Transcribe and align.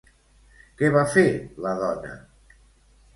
Què 0.79 0.87
va 0.95 1.03
fer 1.15 1.25
la 1.65 1.73
dona? 1.83 2.15